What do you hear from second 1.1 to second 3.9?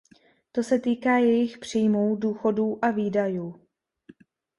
jejich příjmů, důchodů a výdajů.